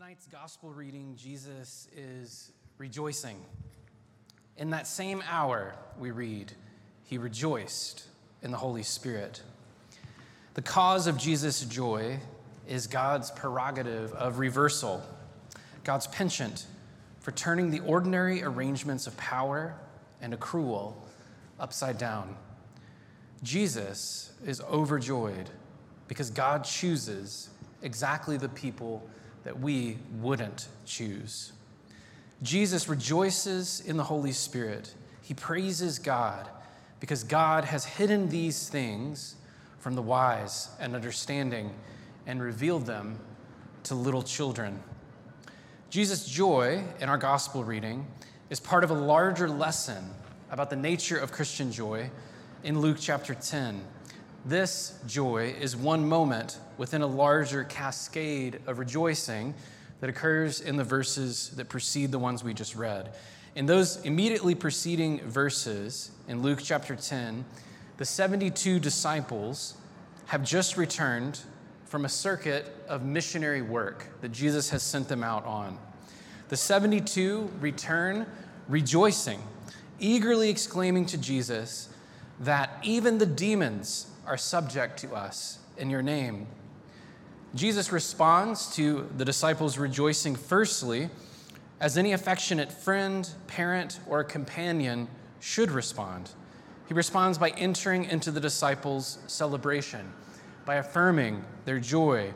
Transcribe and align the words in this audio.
tonight's 0.00 0.28
gospel 0.28 0.70
reading, 0.70 1.14
Jesus 1.14 1.86
is 1.94 2.52
rejoicing. 2.78 3.36
In 4.56 4.70
that 4.70 4.86
same 4.86 5.22
hour, 5.28 5.74
we 5.98 6.10
read, 6.10 6.52
he 7.04 7.18
rejoiced 7.18 8.04
in 8.40 8.50
the 8.50 8.56
Holy 8.56 8.82
Spirit. 8.82 9.42
The 10.54 10.62
cause 10.62 11.06
of 11.06 11.18
Jesus' 11.18 11.66
joy 11.66 12.18
is 12.66 12.86
God's 12.86 13.30
prerogative 13.30 14.14
of 14.14 14.38
reversal, 14.38 15.02
God's 15.84 16.06
penchant 16.06 16.64
for 17.18 17.32
turning 17.32 17.70
the 17.70 17.80
ordinary 17.80 18.42
arrangements 18.42 19.06
of 19.06 19.14
power 19.18 19.74
and 20.22 20.32
accrual 20.32 20.94
upside 21.58 21.98
down. 21.98 22.36
Jesus 23.42 24.32
is 24.46 24.62
overjoyed 24.62 25.50
because 26.08 26.30
God 26.30 26.64
chooses 26.64 27.50
exactly 27.82 28.38
the 28.38 28.48
people 28.48 29.06
that 29.44 29.60
we 29.60 29.98
wouldn't 30.20 30.68
choose. 30.86 31.52
Jesus 32.42 32.88
rejoices 32.88 33.80
in 33.80 33.96
the 33.96 34.04
Holy 34.04 34.32
Spirit. 34.32 34.94
He 35.22 35.34
praises 35.34 35.98
God 35.98 36.48
because 36.98 37.24
God 37.24 37.64
has 37.64 37.84
hidden 37.84 38.28
these 38.28 38.68
things 38.68 39.36
from 39.78 39.94
the 39.94 40.02
wise 40.02 40.68
and 40.78 40.94
understanding 40.94 41.74
and 42.26 42.42
revealed 42.42 42.86
them 42.86 43.18
to 43.84 43.94
little 43.94 44.22
children. 44.22 44.80
Jesus' 45.88 46.26
joy 46.26 46.84
in 47.00 47.08
our 47.08 47.18
gospel 47.18 47.64
reading 47.64 48.06
is 48.50 48.60
part 48.60 48.84
of 48.84 48.90
a 48.90 48.94
larger 48.94 49.48
lesson 49.48 50.10
about 50.50 50.70
the 50.70 50.76
nature 50.76 51.18
of 51.18 51.32
Christian 51.32 51.72
joy 51.72 52.10
in 52.62 52.80
Luke 52.80 52.98
chapter 53.00 53.34
10. 53.34 53.80
This 54.44 54.98
joy 55.06 55.54
is 55.60 55.76
one 55.76 56.08
moment 56.08 56.58
within 56.78 57.02
a 57.02 57.06
larger 57.06 57.62
cascade 57.64 58.60
of 58.66 58.78
rejoicing 58.78 59.52
that 60.00 60.08
occurs 60.08 60.62
in 60.62 60.76
the 60.76 60.84
verses 60.84 61.50
that 61.56 61.68
precede 61.68 62.10
the 62.10 62.18
ones 62.18 62.42
we 62.42 62.54
just 62.54 62.74
read. 62.74 63.12
In 63.54 63.66
those 63.66 64.00
immediately 64.02 64.54
preceding 64.54 65.20
verses 65.28 66.10
in 66.26 66.40
Luke 66.40 66.60
chapter 66.62 66.96
10, 66.96 67.44
the 67.98 68.04
72 68.06 68.80
disciples 68.80 69.74
have 70.24 70.42
just 70.42 70.78
returned 70.78 71.40
from 71.84 72.06
a 72.06 72.08
circuit 72.08 72.74
of 72.88 73.04
missionary 73.04 73.60
work 73.60 74.06
that 74.22 74.32
Jesus 74.32 74.70
has 74.70 74.82
sent 74.82 75.06
them 75.06 75.22
out 75.22 75.44
on. 75.44 75.78
The 76.48 76.56
72 76.56 77.50
return 77.60 78.24
rejoicing, 78.68 79.42
eagerly 79.98 80.48
exclaiming 80.48 81.04
to 81.06 81.18
Jesus 81.18 81.90
that 82.40 82.78
even 82.82 83.18
the 83.18 83.26
demons 83.26 84.06
are 84.26 84.36
subject 84.36 84.98
to 85.00 85.14
us 85.14 85.58
in 85.76 85.90
your 85.90 86.02
name. 86.02 86.46
Jesus 87.54 87.90
responds 87.90 88.74
to 88.76 89.08
the 89.16 89.24
disciples' 89.24 89.76
rejoicing, 89.76 90.36
firstly, 90.36 91.10
as 91.80 91.98
any 91.98 92.12
affectionate 92.12 92.70
friend, 92.70 93.28
parent, 93.48 93.98
or 94.06 94.22
companion 94.22 95.08
should 95.40 95.70
respond. 95.70 96.30
He 96.86 96.94
responds 96.94 97.38
by 97.38 97.50
entering 97.50 98.04
into 98.04 98.30
the 98.30 98.40
disciples' 98.40 99.18
celebration, 99.26 100.12
by 100.64 100.76
affirming 100.76 101.44
their 101.64 101.80
joy. 101.80 102.32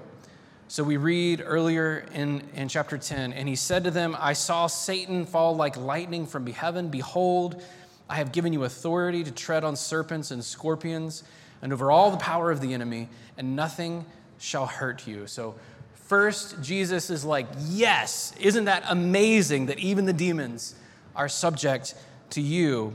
So 0.66 0.82
we 0.82 0.96
read 0.96 1.42
earlier 1.44 2.06
in, 2.14 2.42
in 2.55 2.68
chapter 2.68 2.98
10, 2.98 3.32
and 3.32 3.48
he 3.48 3.55
said 3.55 3.84
to 3.84 3.90
them, 3.90 4.16
I 4.18 4.32
saw 4.32 4.66
Satan 4.66 5.27
fall 5.27 5.55
like 5.55 5.77
lightning 5.77 6.27
from 6.27 6.46
heaven. 6.46 6.88
Behold, 6.88 7.62
I 8.08 8.16
have 8.16 8.32
given 8.32 8.52
you 8.52 8.64
authority 8.64 9.22
to 9.22 9.30
tread 9.30 9.62
on 9.62 9.77
serpents 9.77 10.30
and 10.30 10.42
scorpions 10.42 11.22
and 11.65 11.73
over 11.73 11.91
all 11.91 12.11
the 12.11 12.19
power 12.19 12.51
of 12.51 12.61
the 12.61 12.75
enemy, 12.75 13.09
and 13.39 13.57
nothing 13.57 14.05
shall 14.39 14.67
hurt 14.67 15.07
you. 15.07 15.27
So, 15.27 15.55
first, 15.95 16.62
Jesus 16.62 17.09
is 17.09 17.25
like, 17.25 17.47
Yes, 17.69 18.34
isn't 18.39 18.67
that 18.67 18.84
amazing 18.87 19.67
that 19.67 19.79
even 19.79 20.05
the 20.05 20.12
demons 20.12 20.75
are 21.17 21.29
subject 21.29 21.95
to 22.31 22.42
you? 22.42 22.95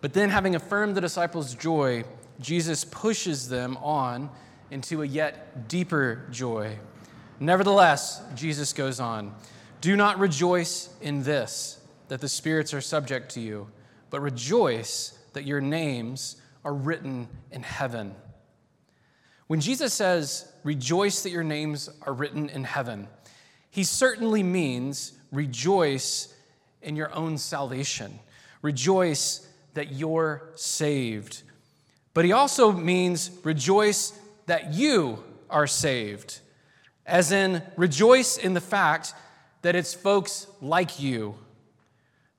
But 0.00 0.12
then, 0.12 0.28
having 0.28 0.56
affirmed 0.56 0.96
the 0.96 1.00
disciples' 1.00 1.54
joy, 1.54 2.02
Jesus 2.40 2.84
pushes 2.84 3.48
them 3.48 3.76
on 3.76 4.28
into 4.72 5.02
a 5.02 5.06
yet 5.06 5.68
deeper 5.68 6.26
joy. 6.32 6.76
Nevertheless, 7.38 8.22
Jesus 8.34 8.72
goes 8.72 8.98
on, 8.98 9.32
Do 9.80 9.94
not 9.94 10.18
rejoice 10.18 10.88
in 11.00 11.22
this, 11.22 11.78
that 12.08 12.20
the 12.20 12.28
spirits 12.28 12.74
are 12.74 12.80
subject 12.80 13.30
to 13.34 13.40
you, 13.40 13.68
but 14.10 14.20
rejoice 14.20 15.16
that 15.32 15.44
your 15.44 15.60
names 15.60 16.40
are 16.64 16.74
written 16.74 17.28
in 17.50 17.62
heaven. 17.62 18.14
When 19.46 19.60
Jesus 19.60 19.92
says, 19.92 20.46
Rejoice 20.62 21.22
that 21.22 21.30
your 21.30 21.42
names 21.42 21.88
are 22.02 22.12
written 22.12 22.48
in 22.48 22.64
heaven, 22.64 23.08
he 23.70 23.84
certainly 23.84 24.42
means 24.42 25.12
rejoice 25.32 26.34
in 26.82 26.96
your 26.96 27.12
own 27.14 27.38
salvation. 27.38 28.18
Rejoice 28.62 29.46
that 29.74 29.92
you're 29.92 30.50
saved. 30.54 31.42
But 32.12 32.24
he 32.24 32.32
also 32.32 32.72
means 32.72 33.30
rejoice 33.44 34.12
that 34.46 34.74
you 34.74 35.22
are 35.48 35.66
saved, 35.66 36.40
as 37.06 37.32
in 37.32 37.62
rejoice 37.76 38.36
in 38.36 38.54
the 38.54 38.60
fact 38.60 39.14
that 39.62 39.74
it's 39.74 39.94
folks 39.94 40.46
like 40.60 41.00
you 41.00 41.36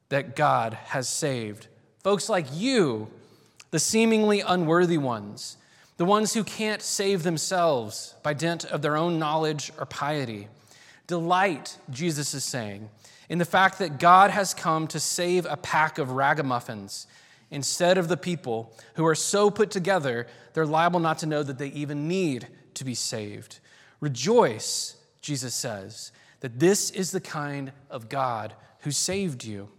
that 0.10 0.36
God 0.36 0.74
has 0.86 1.08
saved. 1.08 1.68
Folks 2.04 2.28
like 2.30 2.48
you 2.54 3.10
the 3.72 3.80
seemingly 3.80 4.42
unworthy 4.42 4.98
ones, 4.98 5.58
the 5.98 6.06
ones 6.06 6.34
who 6.34 6.44
can't 6.44 6.82
save 6.82 7.24
themselves 7.24 8.16
by 8.24 8.34
dint 8.34 8.66
of 8.66 8.82
their 8.82 8.96
own 8.96 9.20
knowledge 9.20 9.72
or 9.78 9.86
piety. 9.86 10.48
Delight, 11.08 11.78
Jesus 11.90 12.34
is 12.34 12.44
saying, 12.44 12.90
in 13.30 13.38
the 13.38 13.46
fact 13.46 13.80
that 13.80 14.00
God 14.00 14.30
has 14.31 14.54
come 14.54 14.88
to 14.88 15.00
save 15.00 15.46
a 15.46 15.58
pack 15.58 15.98
of 15.98 16.12
ragamuffins 16.12 17.08
instead 17.50 17.98
of 17.98 18.08
the 18.08 18.18
people 18.18 18.74
who 18.96 19.06
are 19.06 19.16
so 19.16 19.50
put 19.50 19.72
together 19.72 20.28
they're 20.54 20.66
liable 20.66 21.00
not 21.00 21.20
to 21.20 21.26
know 21.26 21.44
that 21.44 21.58
they 21.58 21.70
even 21.70 22.08
need 22.08 22.48
to 22.76 22.84
be 22.84 22.96
saved. 22.96 23.60
Rejoice, 24.00 24.98
Jesus 25.22 25.54
says, 25.54 26.12
that 26.42 26.60
this 26.60 26.90
is 26.90 27.12
the 27.12 27.22
kind 27.22 27.72
of 27.90 28.10
God 28.10 28.54
who 28.80 28.92
saved 28.92 29.44
you. 29.44 29.70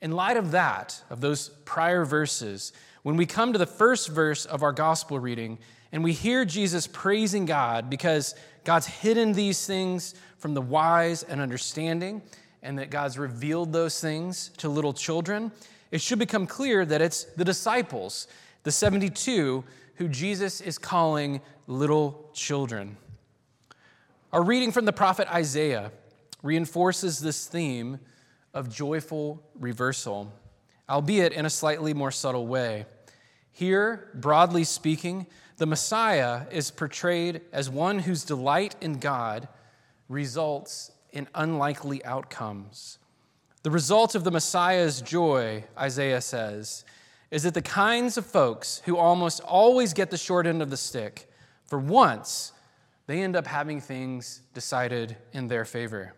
In 0.00 0.12
light 0.12 0.36
of 0.36 0.50
that, 0.50 1.02
of 1.10 1.20
those 1.20 1.48
prior 1.64 2.04
verses, 2.04 2.72
when 3.06 3.16
we 3.16 3.24
come 3.24 3.52
to 3.52 3.58
the 3.60 3.66
first 3.66 4.08
verse 4.08 4.46
of 4.46 4.64
our 4.64 4.72
gospel 4.72 5.20
reading 5.20 5.58
and 5.92 6.02
we 6.02 6.12
hear 6.12 6.44
Jesus 6.44 6.88
praising 6.88 7.44
God 7.44 7.88
because 7.88 8.34
God's 8.64 8.88
hidden 8.88 9.32
these 9.32 9.64
things 9.64 10.16
from 10.38 10.54
the 10.54 10.60
wise 10.60 11.22
and 11.22 11.40
understanding, 11.40 12.20
and 12.64 12.80
that 12.80 12.90
God's 12.90 13.16
revealed 13.16 13.72
those 13.72 14.00
things 14.00 14.50
to 14.56 14.68
little 14.68 14.92
children, 14.92 15.52
it 15.92 16.00
should 16.00 16.18
become 16.18 16.48
clear 16.48 16.84
that 16.84 17.00
it's 17.00 17.22
the 17.36 17.44
disciples, 17.44 18.26
the 18.64 18.72
72, 18.72 19.62
who 19.94 20.08
Jesus 20.08 20.60
is 20.60 20.76
calling 20.76 21.40
little 21.68 22.28
children. 22.34 22.96
Our 24.32 24.42
reading 24.42 24.72
from 24.72 24.84
the 24.84 24.92
prophet 24.92 25.32
Isaiah 25.32 25.92
reinforces 26.42 27.20
this 27.20 27.46
theme 27.46 28.00
of 28.52 28.68
joyful 28.68 29.44
reversal, 29.54 30.32
albeit 30.90 31.32
in 31.32 31.46
a 31.46 31.50
slightly 31.50 31.94
more 31.94 32.10
subtle 32.10 32.48
way. 32.48 32.84
Here, 33.56 34.10
broadly 34.12 34.64
speaking, 34.64 35.26
the 35.56 35.64
Messiah 35.64 36.42
is 36.50 36.70
portrayed 36.70 37.40
as 37.54 37.70
one 37.70 38.00
whose 38.00 38.22
delight 38.22 38.76
in 38.82 38.98
God 38.98 39.48
results 40.10 40.92
in 41.10 41.26
unlikely 41.34 42.04
outcomes. 42.04 42.98
The 43.62 43.70
result 43.70 44.14
of 44.14 44.24
the 44.24 44.30
Messiah's 44.30 45.00
joy, 45.00 45.64
Isaiah 45.78 46.20
says, 46.20 46.84
is 47.30 47.44
that 47.44 47.54
the 47.54 47.62
kinds 47.62 48.18
of 48.18 48.26
folks 48.26 48.82
who 48.84 48.98
almost 48.98 49.40
always 49.40 49.94
get 49.94 50.10
the 50.10 50.18
short 50.18 50.46
end 50.46 50.60
of 50.60 50.68
the 50.68 50.76
stick, 50.76 51.26
for 51.64 51.78
once, 51.78 52.52
they 53.06 53.22
end 53.22 53.36
up 53.36 53.46
having 53.46 53.80
things 53.80 54.42
decided 54.52 55.16
in 55.32 55.48
their 55.48 55.64
favor. 55.64 56.12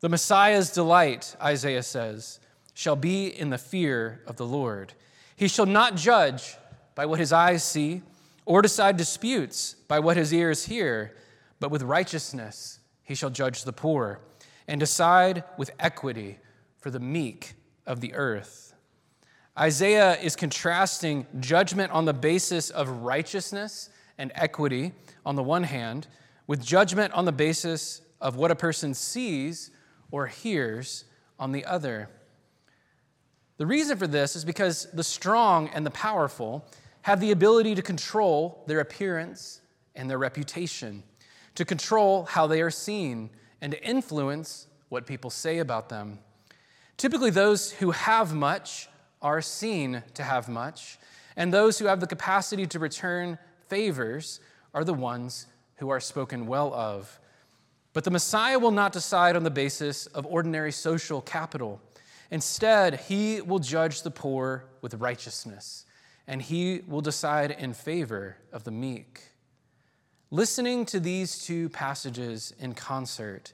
The 0.00 0.08
Messiah's 0.08 0.72
delight, 0.72 1.36
Isaiah 1.40 1.84
says, 1.84 2.40
shall 2.74 2.96
be 2.96 3.28
in 3.28 3.50
the 3.50 3.58
fear 3.58 4.22
of 4.26 4.34
the 4.34 4.44
Lord. 4.44 4.94
He 5.42 5.48
shall 5.48 5.66
not 5.66 5.96
judge 5.96 6.56
by 6.94 7.04
what 7.04 7.18
his 7.18 7.32
eyes 7.32 7.64
see, 7.64 8.02
or 8.46 8.62
decide 8.62 8.96
disputes 8.96 9.74
by 9.88 9.98
what 9.98 10.16
his 10.16 10.32
ears 10.32 10.66
hear, 10.66 11.16
but 11.58 11.72
with 11.72 11.82
righteousness 11.82 12.78
he 13.02 13.16
shall 13.16 13.28
judge 13.28 13.64
the 13.64 13.72
poor, 13.72 14.20
and 14.68 14.78
decide 14.78 15.42
with 15.58 15.72
equity 15.80 16.38
for 16.78 16.90
the 16.90 17.00
meek 17.00 17.54
of 17.86 18.00
the 18.00 18.14
earth. 18.14 18.74
Isaiah 19.58 20.16
is 20.20 20.36
contrasting 20.36 21.26
judgment 21.40 21.90
on 21.90 22.04
the 22.04 22.14
basis 22.14 22.70
of 22.70 23.02
righteousness 23.02 23.90
and 24.18 24.30
equity 24.36 24.92
on 25.26 25.34
the 25.34 25.42
one 25.42 25.64
hand, 25.64 26.06
with 26.46 26.64
judgment 26.64 27.12
on 27.14 27.24
the 27.24 27.32
basis 27.32 28.00
of 28.20 28.36
what 28.36 28.52
a 28.52 28.54
person 28.54 28.94
sees 28.94 29.72
or 30.12 30.28
hears 30.28 31.04
on 31.36 31.50
the 31.50 31.64
other. 31.64 32.08
The 33.62 33.66
reason 33.66 33.96
for 33.96 34.08
this 34.08 34.34
is 34.34 34.44
because 34.44 34.88
the 34.92 35.04
strong 35.04 35.68
and 35.68 35.86
the 35.86 35.90
powerful 35.92 36.64
have 37.02 37.20
the 37.20 37.30
ability 37.30 37.76
to 37.76 37.80
control 37.80 38.64
their 38.66 38.80
appearance 38.80 39.60
and 39.94 40.10
their 40.10 40.18
reputation, 40.18 41.04
to 41.54 41.64
control 41.64 42.24
how 42.24 42.48
they 42.48 42.60
are 42.60 42.72
seen 42.72 43.30
and 43.60 43.70
to 43.70 43.80
influence 43.84 44.66
what 44.88 45.06
people 45.06 45.30
say 45.30 45.60
about 45.60 45.88
them. 45.88 46.18
Typically, 46.96 47.30
those 47.30 47.70
who 47.70 47.92
have 47.92 48.34
much 48.34 48.88
are 49.22 49.40
seen 49.40 50.02
to 50.14 50.24
have 50.24 50.48
much, 50.48 50.98
and 51.36 51.54
those 51.54 51.78
who 51.78 51.84
have 51.84 52.00
the 52.00 52.08
capacity 52.08 52.66
to 52.66 52.80
return 52.80 53.38
favors 53.68 54.40
are 54.74 54.82
the 54.82 54.92
ones 54.92 55.46
who 55.76 55.88
are 55.88 56.00
spoken 56.00 56.48
well 56.48 56.74
of. 56.74 57.20
But 57.92 58.02
the 58.02 58.10
Messiah 58.10 58.58
will 58.58 58.72
not 58.72 58.92
decide 58.92 59.36
on 59.36 59.44
the 59.44 59.50
basis 59.50 60.06
of 60.06 60.26
ordinary 60.26 60.72
social 60.72 61.20
capital. 61.20 61.80
Instead, 62.32 62.98
he 62.98 63.42
will 63.42 63.58
judge 63.58 64.02
the 64.02 64.10
poor 64.10 64.64
with 64.80 64.94
righteousness, 64.94 65.84
and 66.26 66.40
he 66.40 66.80
will 66.88 67.02
decide 67.02 67.50
in 67.50 67.74
favor 67.74 68.38
of 68.50 68.64
the 68.64 68.70
meek. 68.70 69.20
Listening 70.30 70.86
to 70.86 70.98
these 70.98 71.44
two 71.44 71.68
passages 71.68 72.54
in 72.58 72.72
concert, 72.72 73.52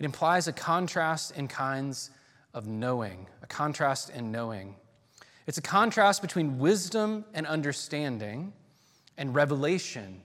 it 0.00 0.04
implies 0.04 0.48
a 0.48 0.52
contrast 0.52 1.36
in 1.36 1.46
kinds 1.46 2.10
of 2.52 2.66
knowing, 2.66 3.28
a 3.44 3.46
contrast 3.46 4.10
in 4.10 4.32
knowing. 4.32 4.74
It's 5.46 5.58
a 5.58 5.62
contrast 5.62 6.20
between 6.20 6.58
wisdom 6.58 7.24
and 7.32 7.46
understanding 7.46 8.52
and 9.16 9.36
revelation 9.36 10.20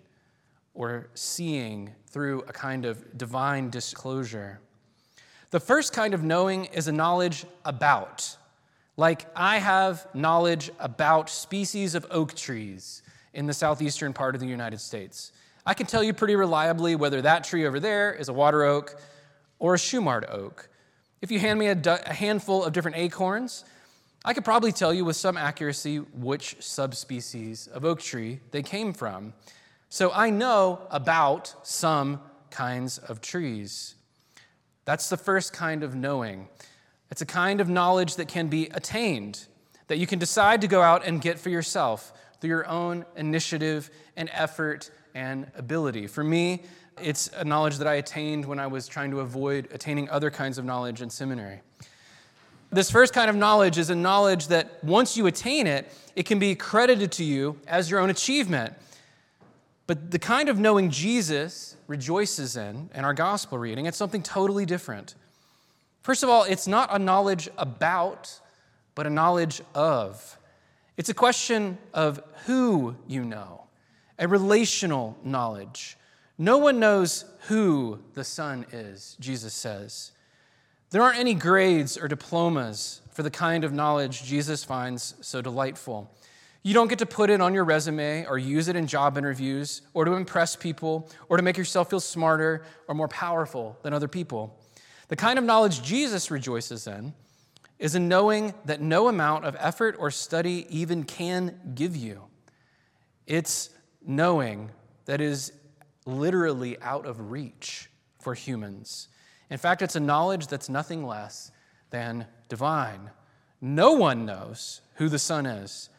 or 0.73 1.11
seeing 1.13 1.91
through 2.07 2.39
a 2.47 2.51
kind 2.51 2.85
of 2.85 3.15
divine 3.15 3.69
disclosure. 3.69 4.59
The 5.51 5.59
first 5.59 5.91
kind 5.91 6.13
of 6.13 6.23
knowing 6.23 6.65
is 6.65 6.87
a 6.87 6.93
knowledge 6.93 7.45
about. 7.65 8.37
Like, 8.95 9.25
I 9.35 9.57
have 9.57 10.07
knowledge 10.13 10.71
about 10.79 11.29
species 11.29 11.93
of 11.93 12.07
oak 12.09 12.33
trees 12.35 13.03
in 13.33 13.47
the 13.47 13.53
southeastern 13.53 14.13
part 14.13 14.33
of 14.33 14.39
the 14.39 14.47
United 14.47 14.79
States. 14.79 15.33
I 15.65 15.73
can 15.73 15.87
tell 15.87 16.01
you 16.01 16.13
pretty 16.13 16.37
reliably 16.37 16.95
whether 16.95 17.21
that 17.21 17.43
tree 17.43 17.65
over 17.65 17.81
there 17.81 18.13
is 18.13 18.29
a 18.29 18.33
water 18.33 18.63
oak 18.63 18.95
or 19.59 19.75
a 19.75 19.77
Shumard 19.77 20.29
oak. 20.31 20.69
If 21.21 21.31
you 21.31 21.39
hand 21.39 21.59
me 21.59 21.67
a, 21.67 21.77
a 22.05 22.13
handful 22.13 22.63
of 22.63 22.71
different 22.71 22.95
acorns, 22.95 23.65
I 24.23 24.33
could 24.33 24.45
probably 24.45 24.71
tell 24.71 24.93
you 24.93 25.03
with 25.03 25.17
some 25.17 25.35
accuracy 25.35 25.97
which 25.97 26.55
subspecies 26.61 27.67
of 27.67 27.83
oak 27.83 27.99
tree 27.99 28.39
they 28.51 28.63
came 28.63 28.93
from. 28.93 29.33
So 29.89 30.11
I 30.13 30.29
know 30.29 30.79
about 30.89 31.53
some 31.63 32.21
kinds 32.51 32.99
of 32.99 33.19
trees. 33.19 33.95
That's 34.85 35.09
the 35.09 35.17
first 35.17 35.53
kind 35.53 35.83
of 35.83 35.95
knowing. 35.95 36.47
It's 37.09 37.21
a 37.21 37.25
kind 37.25 37.61
of 37.61 37.69
knowledge 37.69 38.15
that 38.15 38.27
can 38.27 38.47
be 38.47 38.67
attained, 38.67 39.45
that 39.87 39.97
you 39.97 40.07
can 40.07 40.19
decide 40.19 40.61
to 40.61 40.67
go 40.67 40.81
out 40.81 41.05
and 41.05 41.21
get 41.21 41.39
for 41.39 41.49
yourself 41.49 42.13
through 42.39 42.49
your 42.49 42.67
own 42.67 43.05
initiative 43.15 43.89
and 44.15 44.29
effort 44.33 44.89
and 45.13 45.51
ability. 45.55 46.07
For 46.07 46.23
me, 46.23 46.63
it's 47.01 47.29
a 47.35 47.43
knowledge 47.43 47.77
that 47.77 47.87
I 47.87 47.95
attained 47.95 48.45
when 48.45 48.59
I 48.59 48.67
was 48.67 48.87
trying 48.87 49.11
to 49.11 49.19
avoid 49.19 49.67
attaining 49.71 50.09
other 50.09 50.31
kinds 50.31 50.57
of 50.57 50.65
knowledge 50.65 51.01
in 51.01 51.09
seminary. 51.09 51.61
This 52.71 52.89
first 52.89 53.13
kind 53.13 53.29
of 53.29 53.35
knowledge 53.35 53.77
is 53.77 53.89
a 53.89 53.95
knowledge 53.95 54.47
that 54.47 54.81
once 54.83 55.17
you 55.17 55.27
attain 55.27 55.67
it, 55.67 55.91
it 56.15 56.25
can 56.25 56.39
be 56.39 56.55
credited 56.55 57.11
to 57.13 57.23
you 57.23 57.59
as 57.67 57.91
your 57.91 57.99
own 57.99 58.09
achievement. 58.09 58.73
But 59.87 60.11
the 60.11 60.19
kind 60.19 60.49
of 60.49 60.59
knowing 60.59 60.89
Jesus 60.89 61.75
rejoices 61.87 62.55
in 62.55 62.89
in 62.93 63.03
our 63.03 63.13
gospel 63.13 63.57
reading, 63.57 63.85
it's 63.85 63.97
something 63.97 64.23
totally 64.23 64.65
different. 64.65 65.15
First 66.01 66.23
of 66.23 66.29
all, 66.29 66.43
it's 66.43 66.67
not 66.67 66.89
a 66.91 66.99
knowledge 66.99 67.49
about, 67.57 68.39
but 68.95 69.05
a 69.05 69.09
knowledge 69.09 69.61
of. 69.75 70.37
It's 70.97 71.09
a 71.09 71.13
question 71.13 71.77
of 71.93 72.21
who 72.45 72.95
you 73.07 73.23
know, 73.23 73.63
a 74.17 74.27
relational 74.27 75.17
knowledge. 75.23 75.97
No 76.37 76.57
one 76.57 76.79
knows 76.79 77.25
who 77.47 77.99
the 78.13 78.23
Son 78.23 78.65
is, 78.71 79.15
Jesus 79.19 79.53
says. 79.53 80.11
There 80.89 81.01
aren't 81.01 81.19
any 81.19 81.33
grades 81.33 81.97
or 81.97 82.07
diplomas 82.07 83.01
for 83.11 83.23
the 83.23 83.31
kind 83.31 83.63
of 83.63 83.73
knowledge 83.73 84.23
Jesus 84.23 84.63
finds 84.63 85.15
so 85.21 85.41
delightful. 85.41 86.09
You 86.63 86.75
don't 86.75 86.89
get 86.89 86.99
to 86.99 87.05
put 87.07 87.29
it 87.31 87.41
on 87.41 87.53
your 87.53 87.63
resume 87.63 88.25
or 88.25 88.37
use 88.37 88.67
it 88.67 88.75
in 88.75 88.85
job 88.85 89.17
interviews 89.17 89.81
or 89.93 90.05
to 90.05 90.13
impress 90.13 90.55
people 90.55 91.09
or 91.27 91.37
to 91.37 91.43
make 91.43 91.57
yourself 91.57 91.89
feel 91.89 91.99
smarter 91.99 92.63
or 92.87 92.93
more 92.93 93.07
powerful 93.07 93.79
than 93.81 93.93
other 93.93 94.07
people. 94.07 94.59
The 95.07 95.15
kind 95.15 95.39
of 95.39 95.45
knowledge 95.45 95.81
Jesus 95.81 96.29
rejoices 96.29 96.85
in 96.85 97.13
is 97.79 97.95
in 97.95 98.07
knowing 98.07 98.53
that 98.65 98.79
no 98.79 99.07
amount 99.07 99.43
of 99.45 99.55
effort 99.59 99.95
or 99.97 100.11
study 100.11 100.67
even 100.69 101.03
can 101.03 101.73
give 101.73 101.95
you. 101.95 102.21
It's 103.25 103.71
knowing 104.05 104.69
that 105.05 105.19
is 105.19 105.51
literally 106.05 106.79
out 106.81 107.07
of 107.07 107.31
reach 107.31 107.89
for 108.19 108.35
humans. 108.35 109.07
In 109.49 109.57
fact, 109.57 109.81
it's 109.81 109.95
a 109.95 109.99
knowledge 109.99 110.45
that's 110.45 110.69
nothing 110.69 111.05
less 111.05 111.51
than 111.89 112.27
divine. 112.49 113.09
No 113.59 113.93
one 113.93 114.25
knows 114.25 114.81
who 114.95 115.09
the 115.09 115.19
Son 115.19 115.47
is 115.47 115.89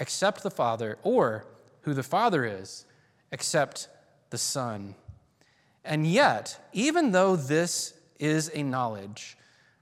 except 0.00 0.42
the 0.42 0.50
Father, 0.50 0.98
or 1.04 1.44
who 1.82 1.94
the 1.94 2.02
Father 2.02 2.44
is 2.44 2.86
except 3.30 3.88
the 4.30 4.38
Son. 4.38 4.96
And 5.84 6.06
yet, 6.06 6.58
even 6.72 7.12
though 7.12 7.36
this 7.36 7.94
is 8.18 8.50
a 8.52 8.62
knowledge 8.62 9.36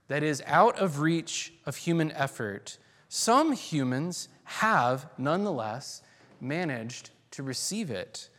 that 0.07 0.21
is 0.21 0.43
out 0.45 0.77
of 0.77 0.99
reach 0.99 1.53
of 1.65 1.77
human 1.77 2.11
effort, 2.11 2.77
some 3.07 3.53
humans 3.53 4.29
have 4.43 5.07
nonetheless 5.17 6.01
managed 6.39 7.09
to 7.31 7.43
receive 7.43 7.89
it. 7.89 8.29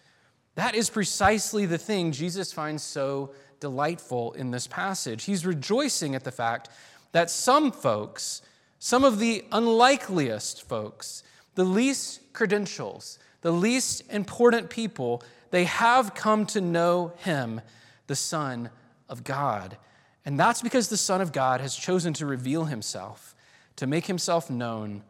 That 0.55 0.75
is 0.75 0.91
precisely 0.91 1.67
the 1.67 1.79
thing 1.79 2.13
Jesus 2.13 2.53
finds 2.53 2.83
so 2.83 3.33
delightful 3.61 4.33
in 4.33 4.51
this 4.51 4.67
passage. 4.67 5.25
He's 5.25 5.47
rejoicing 5.47 6.15
at 6.15 6.25
the 6.25 6.33
fact 6.33 6.69
that 7.13 7.31
some 7.31 7.73
folks, 7.73 8.43
some 8.79 9.05
of 9.05 9.19
the 9.19 9.45
unlikeliest 9.53 10.69
folks, 10.69 11.23
the 11.55 11.65
least 11.65 12.33
credentials, 12.33 13.19
the 13.43 13.53
least 13.53 14.03
important 14.11 14.71
people, 14.71 15.23
they 15.51 15.65
have 15.65 16.15
come 16.15 16.47
to 16.47 16.61
know 16.61 17.13
him, 17.19 17.61
the 18.07 18.17
Son 18.17 18.71
of 19.09 19.25
God. 19.25 19.77
And 20.25 20.39
that's 20.39 20.63
because 20.63 20.89
the 20.89 20.97
Son 20.97 21.21
of 21.21 21.33
God 21.33 21.61
has 21.61 21.75
chosen 21.75 22.13
to 22.15 22.27
reveal 22.27 22.67
himself, 22.67 23.35
to 23.77 23.87
make 23.87 24.07
himself 24.07 24.51
known 24.51 25.03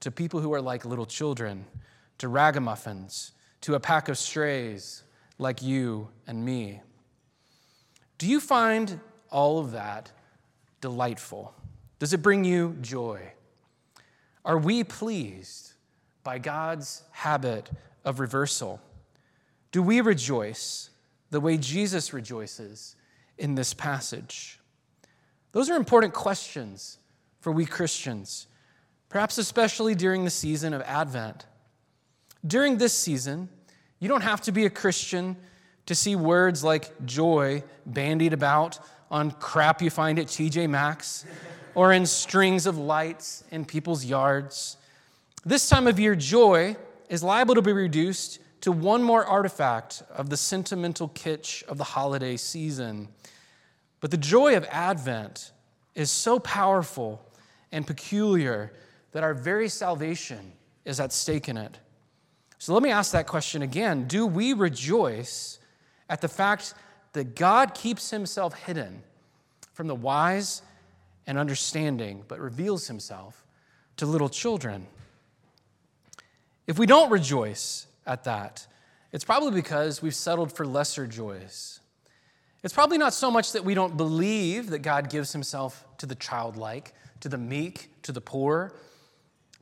to 0.00 0.10
people 0.10 0.40
who 0.40 0.52
are 0.52 0.60
like 0.60 0.84
little 0.84 1.06
children, 1.06 1.64
to 2.18 2.28
ragamuffins, 2.28 3.32
to 3.62 3.74
a 3.74 3.80
pack 3.80 4.08
of 4.08 4.18
strays 4.18 5.02
like 5.38 5.62
you 5.62 6.08
and 6.26 6.44
me. 6.44 6.80
Do 8.18 8.26
you 8.26 8.40
find 8.40 9.00
all 9.30 9.58
of 9.58 9.72
that 9.72 10.10
delightful? 10.80 11.54
Does 11.98 12.12
it 12.12 12.22
bring 12.22 12.44
you 12.44 12.76
joy? 12.80 13.32
Are 14.44 14.58
we 14.58 14.84
pleased 14.84 15.72
by 16.26 16.38
God's 16.38 17.04
habit 17.12 17.70
of 18.04 18.18
reversal? 18.18 18.80
Do 19.70 19.80
we 19.80 20.00
rejoice 20.00 20.90
the 21.30 21.38
way 21.38 21.56
Jesus 21.56 22.12
rejoices 22.12 22.96
in 23.38 23.54
this 23.54 23.72
passage? 23.72 24.58
Those 25.52 25.70
are 25.70 25.76
important 25.76 26.14
questions 26.14 26.98
for 27.38 27.52
we 27.52 27.64
Christians, 27.64 28.48
perhaps 29.08 29.38
especially 29.38 29.94
during 29.94 30.24
the 30.24 30.30
season 30.30 30.74
of 30.74 30.82
Advent. 30.82 31.46
During 32.44 32.78
this 32.78 32.92
season, 32.92 33.48
you 34.00 34.08
don't 34.08 34.22
have 34.22 34.40
to 34.42 34.52
be 34.52 34.66
a 34.66 34.70
Christian 34.70 35.36
to 35.86 35.94
see 35.94 36.16
words 36.16 36.64
like 36.64 37.06
joy 37.06 37.62
bandied 37.86 38.32
about 38.32 38.80
on 39.12 39.30
crap 39.30 39.80
you 39.80 39.90
find 39.90 40.18
at 40.18 40.26
TJ 40.26 40.68
Maxx 40.68 41.24
or 41.76 41.92
in 41.92 42.04
strings 42.04 42.66
of 42.66 42.76
lights 42.76 43.44
in 43.52 43.64
people's 43.64 44.04
yards. 44.04 44.76
This 45.46 45.68
time 45.68 45.86
of 45.86 46.00
year, 46.00 46.16
joy 46.16 46.74
is 47.08 47.22
liable 47.22 47.54
to 47.54 47.62
be 47.62 47.72
reduced 47.72 48.40
to 48.62 48.72
one 48.72 49.00
more 49.00 49.24
artifact 49.24 50.02
of 50.10 50.28
the 50.28 50.36
sentimental 50.36 51.08
kitsch 51.10 51.62
of 51.68 51.78
the 51.78 51.84
holiday 51.84 52.36
season. 52.36 53.06
But 54.00 54.10
the 54.10 54.16
joy 54.16 54.56
of 54.56 54.66
Advent 54.72 55.52
is 55.94 56.10
so 56.10 56.40
powerful 56.40 57.24
and 57.70 57.86
peculiar 57.86 58.72
that 59.12 59.22
our 59.22 59.34
very 59.34 59.68
salvation 59.68 60.52
is 60.84 60.98
at 60.98 61.12
stake 61.12 61.48
in 61.48 61.56
it. 61.56 61.78
So 62.58 62.74
let 62.74 62.82
me 62.82 62.90
ask 62.90 63.12
that 63.12 63.28
question 63.28 63.62
again 63.62 64.08
Do 64.08 64.26
we 64.26 64.52
rejoice 64.52 65.60
at 66.08 66.20
the 66.20 66.28
fact 66.28 66.74
that 67.12 67.36
God 67.36 67.72
keeps 67.72 68.10
himself 68.10 68.52
hidden 68.52 69.04
from 69.74 69.86
the 69.86 69.94
wise 69.94 70.62
and 71.24 71.38
understanding, 71.38 72.24
but 72.26 72.40
reveals 72.40 72.88
himself 72.88 73.46
to 73.98 74.06
little 74.06 74.28
children. 74.28 74.88
If 76.66 76.78
we 76.78 76.86
don't 76.86 77.10
rejoice 77.10 77.86
at 78.06 78.24
that, 78.24 78.66
it's 79.12 79.24
probably 79.24 79.52
because 79.52 80.02
we've 80.02 80.14
settled 80.14 80.52
for 80.52 80.66
lesser 80.66 81.06
joys. 81.06 81.80
It's 82.62 82.74
probably 82.74 82.98
not 82.98 83.14
so 83.14 83.30
much 83.30 83.52
that 83.52 83.64
we 83.64 83.74
don't 83.74 83.96
believe 83.96 84.70
that 84.70 84.80
God 84.80 85.08
gives 85.08 85.32
himself 85.32 85.84
to 85.98 86.06
the 86.06 86.16
childlike, 86.16 86.92
to 87.20 87.28
the 87.28 87.38
meek, 87.38 87.90
to 88.02 88.12
the 88.12 88.20
poor, 88.20 88.74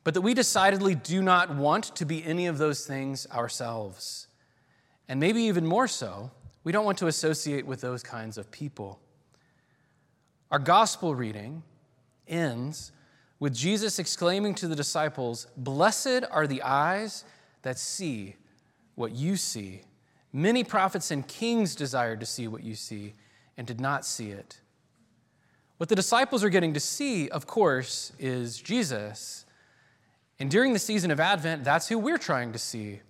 but 0.03 0.15
that 0.15 0.23
we 0.23 0.35
decidedly 0.35 0.95
do 0.95 1.23
not 1.23 1.55
want 1.55 1.85
to 1.97 2.05
be 2.05 2.25
any 2.25 2.47
of 2.47 2.59
those 2.59 2.87
things 2.87 3.27
ourselves. 3.31 4.29
And 5.09 5.21
maybe 5.21 5.43
even 5.43 5.67
more 5.67 5.89
so, 5.89 6.31
we 6.63 6.73
don't 6.73 6.85
want 6.87 6.99
to 6.99 7.07
associate 7.07 7.67
with 7.67 7.83
those 7.83 8.03
kinds 8.03 8.39
of 8.39 8.51
people. 8.51 8.99
Our 10.51 10.59
gospel 10.59 11.15
reading 11.15 11.63
ends 12.27 12.93
with 13.41 13.55
Jesus 13.55 13.99
exclaiming 13.99 14.55
to 14.57 14.69
the 14.69 14.77
disciples, 14.77 15.47
Blessed 15.57 16.25
are 16.31 16.47
the 16.47 16.63
eyes 16.63 17.25
that 17.63 17.79
see 17.79 18.37
what 18.95 19.13
you 19.13 19.37
see. 19.37 19.83
Many 20.33 20.65
prophets 20.65 21.11
and 21.11 21.27
kings 21.27 21.75
desired 21.75 22.21
to 22.21 22.27
see 22.27 22.49
what 22.49 22.63
you 22.63 22.75
see 22.75 23.15
and 23.57 23.67
did 23.67 23.81
not 23.81 24.05
see 24.05 24.31
it. 24.31 24.61
What 25.77 25.89
the 25.89 25.97
disciples 25.97 26.45
are 26.45 26.49
getting 26.49 26.75
to 26.75 26.81
see, 26.81 27.29
of 27.29 27.47
course, 27.47 28.13
is 28.19 28.59
Jesus. 28.61 29.45
And 30.39 30.51
during 30.51 30.73
the 30.73 30.79
season 30.79 31.11
of 31.11 31.21
Advent, 31.21 31.65
that's 31.65 31.89
who 31.89 31.99
we're 31.99 32.19
trying 32.19 32.53
to 32.53 32.59
see. 32.59 33.01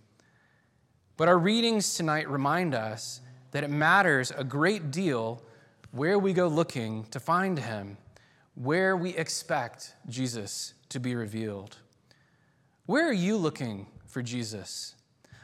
But 1.17 1.29
our 1.29 1.39
readings 1.39 1.95
tonight 1.95 2.29
remind 2.29 2.75
us 2.75 3.21
that 3.53 3.65
it 3.65 3.71
matters 3.71 4.33
a 4.37 4.45
great 4.45 4.91
deal 4.91 5.43
where 5.93 6.19
we 6.19 6.33
go 6.33 6.49
looking 6.49 7.05
to 7.05 7.21
find 7.21 7.59
him, 7.59 7.97
where 8.55 8.97
we 8.97 9.11
expect 9.17 9.95
Jesus 10.09 10.75
to 10.89 11.01
be 11.01 11.15
revealed. 11.15 11.79
Where 12.87 13.09
are 13.09 13.13
you 13.13 13.37
looking 13.37 13.87
for 14.07 14.23
Jesus? 14.23 14.95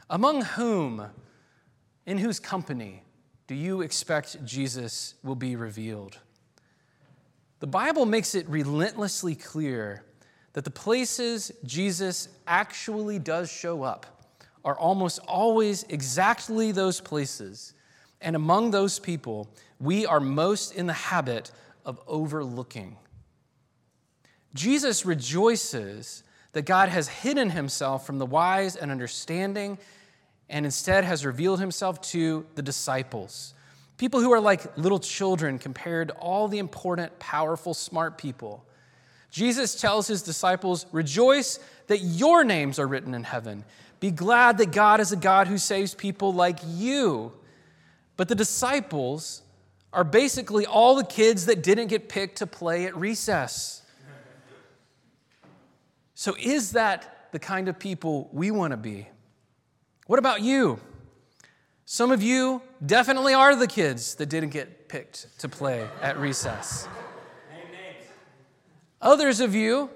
Among 0.09 0.41
whom, 0.41 1.05
in 2.05 2.17
whose 2.17 2.39
company, 2.39 3.03
do 3.47 3.55
you 3.55 3.81
expect 3.81 4.43
Jesus 4.45 5.15
will 5.23 5.35
be 5.35 5.55
revealed? 5.55 6.19
The 7.59 7.67
Bible 7.67 8.05
makes 8.05 8.33
it 8.33 8.47
relentlessly 8.47 9.35
clear 9.35 10.03
that 10.53 10.63
the 10.63 10.71
places 10.71 11.51
Jesus 11.65 12.29
actually 12.47 13.19
does 13.19 13.51
show 13.51 13.83
up 13.83 14.25
are 14.63 14.77
almost 14.77 15.19
always 15.27 15.83
exactly 15.89 16.71
those 16.71 17.01
places. 17.01 17.73
And 18.21 18.35
among 18.35 18.71
those 18.71 18.99
people, 18.99 19.49
we 19.79 20.05
are 20.05 20.19
most 20.19 20.75
in 20.75 20.87
the 20.87 20.93
habit 20.93 21.51
of 21.85 21.99
overlooking. 22.07 22.97
Jesus 24.53 25.05
rejoices 25.05 26.23
that 26.53 26.63
God 26.63 26.89
has 26.89 27.07
hidden 27.07 27.51
himself 27.51 28.05
from 28.05 28.19
the 28.19 28.25
wise 28.25 28.75
and 28.75 28.91
understanding 28.91 29.77
and 30.49 30.65
instead 30.65 31.05
has 31.05 31.25
revealed 31.25 31.59
himself 31.59 32.01
to 32.01 32.45
the 32.55 32.61
disciples. 32.61 33.53
People 33.97 34.19
who 34.19 34.33
are 34.33 34.39
like 34.39 34.77
little 34.77 34.99
children 34.99 35.59
compared 35.59 36.09
to 36.09 36.13
all 36.15 36.47
the 36.47 36.59
important, 36.59 37.17
powerful, 37.19 37.73
smart 37.73 38.17
people. 38.17 38.65
Jesus 39.29 39.79
tells 39.79 40.07
his 40.07 40.21
disciples, 40.21 40.85
Rejoice 40.91 41.59
that 41.87 41.99
your 41.99 42.43
names 42.43 42.79
are 42.79 42.87
written 42.87 43.13
in 43.13 43.23
heaven. 43.23 43.63
Be 44.01 44.11
glad 44.11 44.57
that 44.57 44.71
God 44.71 44.99
is 44.99 45.11
a 45.11 45.15
God 45.15 45.47
who 45.47 45.57
saves 45.57 45.93
people 45.93 46.33
like 46.33 46.59
you. 46.67 47.31
But 48.17 48.27
the 48.27 48.35
disciples 48.35 49.41
are 49.93 50.03
basically 50.03 50.65
all 50.65 50.95
the 50.95 51.03
kids 51.03 51.45
that 51.45 51.63
didn't 51.63 51.87
get 51.87 52.09
picked 52.09 52.39
to 52.39 52.47
play 52.47 52.85
at 52.85 52.95
recess. 52.97 53.80
So, 56.21 56.35
is 56.39 56.73
that 56.73 57.29
the 57.31 57.39
kind 57.39 57.67
of 57.67 57.79
people 57.79 58.29
we 58.31 58.51
want 58.51 58.73
to 58.73 58.77
be? 58.77 59.07
What 60.05 60.19
about 60.19 60.43
you? 60.43 60.79
Some 61.85 62.11
of 62.11 62.21
you 62.21 62.61
definitely 62.85 63.33
are 63.33 63.55
the 63.55 63.65
kids 63.65 64.13
that 64.17 64.27
didn't 64.27 64.51
get 64.51 64.87
picked 64.87 65.39
to 65.39 65.49
play 65.49 65.87
at 65.99 66.19
recess. 66.19 66.87
Others 69.01 69.39
of 69.39 69.55
you 69.55 69.89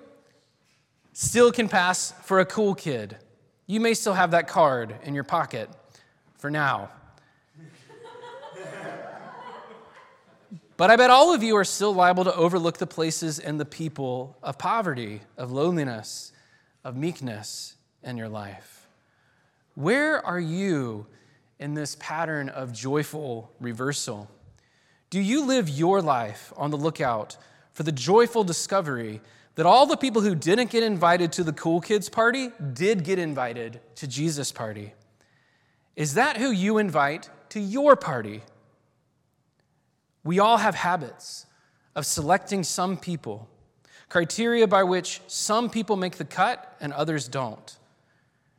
still 1.14 1.52
can 1.52 1.70
pass 1.70 2.12
for 2.24 2.40
a 2.40 2.46
cool 2.46 2.74
kid. 2.74 3.18
You 3.68 3.80
may 3.80 3.94
still 3.94 4.14
have 4.14 4.32
that 4.32 4.48
card 4.48 4.96
in 5.04 5.14
your 5.14 5.24
pocket 5.24 5.70
for 6.40 6.50
now. 6.50 6.90
But 10.78 10.92
I 10.92 10.98
bet 10.98 11.10
all 11.10 11.34
of 11.34 11.42
you 11.42 11.56
are 11.56 11.64
still 11.64 11.94
liable 11.94 12.26
to 12.26 12.36
overlook 12.36 12.78
the 12.78 12.88
places 12.88 13.40
and 13.40 13.60
the 13.60 13.66
people 13.66 14.36
of 14.44 14.58
poverty, 14.58 15.22
of 15.38 15.52
loneliness, 15.52 16.34
of 16.84 16.98
meekness 16.98 17.76
in 18.04 18.18
your 18.18 18.28
life. 18.28 18.88
Where 19.76 20.26
are 20.26 20.40
you 20.40 21.08
in 21.60 21.74
this 21.74 21.96
pattern 22.00 22.50
of 22.50 22.74
joyful 22.74 23.52
reversal? 23.62 24.30
Do 25.10 25.22
you 25.22 25.46
live 25.46 25.70
your 25.70 26.02
life 26.02 26.52
on 26.58 26.72
the 26.72 26.78
lookout 26.78 27.38
for 27.72 27.84
the 27.84 27.92
joyful 27.92 28.44
discovery 28.44 29.22
that 29.56 29.66
all 29.66 29.86
the 29.86 29.96
people 29.96 30.22
who 30.22 30.36
didn't 30.36 30.72
get 30.72 30.84
invited 30.84 31.32
to 31.34 31.44
the 31.46 31.54
cool 31.54 31.80
kids 31.80 32.10
party 32.10 32.52
did 32.74 33.06
get 33.06 33.18
invited 33.18 33.80
to 33.96 34.08
Jesus' 34.08 34.52
party? 34.52 34.94
Is 35.96 36.16
that 36.16 36.36
who 36.36 36.52
you 36.52 36.78
invite 36.78 37.30
to 37.50 37.62
your 37.62 37.96
party? 37.96 38.42
We 40.26 40.40
all 40.40 40.58
have 40.58 40.76
habits 40.76 41.46
of 41.96 42.06
selecting 42.06 42.64
some 42.64 42.98
people, 42.98 43.48
criteria 44.10 44.68
by 44.68 44.84
which 44.84 45.22
some 45.28 45.70
people 45.70 45.96
make 45.96 46.18
the 46.18 46.26
cut 46.26 46.76
and 46.82 46.92
others 46.92 47.30
don't. 47.30 47.78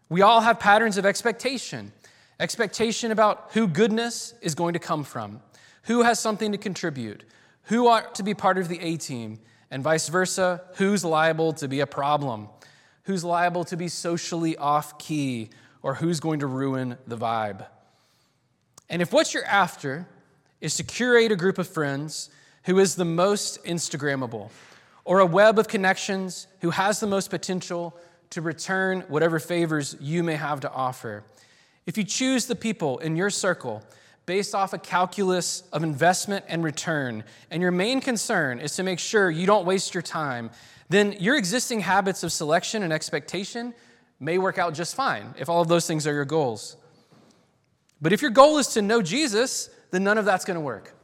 We 0.08 0.22
all 0.22 0.40
have 0.40 0.58
patterns 0.58 0.96
of 0.96 1.04
expectation 1.04 1.92
expectation 2.38 3.10
about 3.10 3.48
who 3.52 3.66
goodness 3.66 4.34
is 4.40 4.54
going 4.54 4.74
to 4.74 4.78
come 4.78 5.04
from, 5.04 5.40
who 5.84 6.02
has 6.02 6.18
something 6.18 6.52
to 6.52 6.58
contribute, 6.58 7.24
who 7.64 7.88
ought 7.88 8.14
to 8.16 8.22
be 8.22 8.34
part 8.34 8.58
of 8.58 8.68
the 8.68 8.80
A 8.80 8.96
team, 8.96 9.38
and 9.70 9.82
vice 9.82 10.08
versa, 10.08 10.62
who's 10.74 11.04
liable 11.04 11.52
to 11.54 11.66
be 11.66 11.80
a 11.80 11.86
problem, 11.86 12.48
who's 13.04 13.24
liable 13.24 13.64
to 13.64 13.76
be 13.76 13.88
socially 13.88 14.56
off 14.56 14.98
key, 14.98 15.50
or 15.82 15.94
who's 15.94 16.20
going 16.20 16.40
to 16.40 16.46
ruin 16.46 16.98
the 17.06 17.16
vibe. 17.16 17.66
And 18.88 19.02
if 19.02 19.12
what 19.12 19.34
you're 19.34 19.44
after 19.44 20.06
is 20.60 20.74
to 20.76 20.84
curate 20.84 21.32
a 21.32 21.36
group 21.36 21.58
of 21.58 21.68
friends 21.68 22.30
who 22.64 22.78
is 22.78 22.96
the 22.96 23.04
most 23.04 23.62
Instagrammable, 23.64 24.50
or 25.04 25.20
a 25.20 25.26
web 25.26 25.58
of 25.58 25.68
connections 25.68 26.46
who 26.60 26.70
has 26.70 26.98
the 26.98 27.06
most 27.06 27.30
potential 27.30 27.96
to 28.30 28.40
return 28.40 29.02
whatever 29.08 29.38
favors 29.38 29.96
you 30.00 30.22
may 30.22 30.34
have 30.34 30.60
to 30.60 30.72
offer. 30.72 31.22
If 31.86 31.96
you 31.96 32.02
choose 32.02 32.46
the 32.46 32.56
people 32.56 32.98
in 32.98 33.14
your 33.14 33.30
circle 33.30 33.82
based 34.26 34.54
off 34.54 34.72
a 34.72 34.78
calculus 34.78 35.62
of 35.72 35.84
investment 35.84 36.44
and 36.48 36.64
return, 36.64 37.22
and 37.50 37.62
your 37.62 37.70
main 37.70 38.00
concern 38.00 38.58
is 38.58 38.74
to 38.74 38.82
make 38.82 38.98
sure 38.98 39.30
you 39.30 39.46
don't 39.46 39.64
waste 39.64 39.94
your 39.94 40.02
time, 40.02 40.50
then 40.88 41.12
your 41.20 41.36
existing 41.36 41.80
habits 41.80 42.24
of 42.24 42.32
selection 42.32 42.82
and 42.82 42.92
expectation 42.92 43.72
may 44.18 44.38
work 44.38 44.58
out 44.58 44.74
just 44.74 44.96
fine 44.96 45.34
if 45.38 45.48
all 45.48 45.62
of 45.62 45.68
those 45.68 45.86
things 45.86 46.06
are 46.06 46.12
your 46.12 46.24
goals. 46.24 46.76
But 48.00 48.12
if 48.12 48.22
your 48.22 48.32
goal 48.32 48.58
is 48.58 48.68
to 48.68 48.82
know 48.82 49.02
Jesus, 49.02 49.70
then 49.96 50.04
none 50.04 50.18
of 50.18 50.26
that's 50.26 50.44
going 50.44 50.56
to 50.56 50.60
work. 50.60 50.94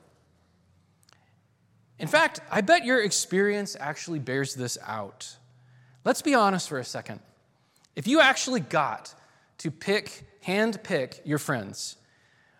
In 1.98 2.06
fact, 2.06 2.40
I 2.50 2.60
bet 2.60 2.84
your 2.84 3.02
experience 3.02 3.74
actually 3.80 4.18
bears 4.18 4.54
this 4.54 4.76
out. 4.86 5.38
Let's 6.04 6.20
be 6.20 6.34
honest 6.34 6.68
for 6.68 6.78
a 6.78 6.84
second. 6.84 7.20
If 7.96 8.06
you 8.06 8.20
actually 8.20 8.60
got 8.60 9.14
to 9.58 9.70
pick, 9.70 10.24
hand 10.42 10.82
pick 10.82 11.22
your 11.24 11.38
friends, 11.38 11.96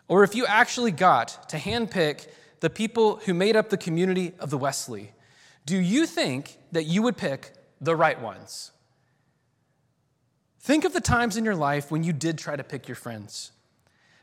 or 0.09 0.25
if 0.25 0.35
you 0.35 0.47
actually 0.47 0.91
got 0.91 1.51
to 1.51 1.59
hand 1.59 1.91
pick 1.91 2.33
the 2.61 2.71
people 2.71 3.17
who 3.27 3.35
made 3.35 3.57
up 3.57 3.69
the 3.69 3.77
community 3.77 4.33
of 4.39 4.49
the 4.49 4.57
Wesley, 4.59 5.13
do 5.67 5.77
you 5.77 6.07
think 6.07 6.57
that 6.71 6.85
you 6.85 7.03
would 7.03 7.19
pick 7.19 7.53
the 7.79 7.95
right 7.95 8.21
ones? 8.21 8.71
Think 10.61 10.85
of 10.85 10.95
the 10.95 11.01
times 11.01 11.37
in 11.37 11.45
your 11.45 11.57
life 11.57 11.91
when 11.91 12.05
you 12.05 12.15
did 12.15 12.39
try 12.39 12.57
to 12.57 12.65
pick 12.65 12.89
your 12.89 12.95
friends. 12.95 13.51